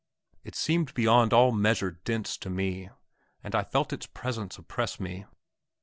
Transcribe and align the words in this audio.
It 0.43 0.55
seemed 0.55 0.95
beyond 0.95 1.31
all 1.31 1.51
measure 1.51 1.91
dense 1.91 2.35
to 2.37 2.49
me, 2.49 2.89
and 3.43 3.53
I 3.53 3.63
felt 3.63 3.93
its 3.93 4.07
presence 4.07 4.57
oppress 4.57 4.99
me. 4.99 5.25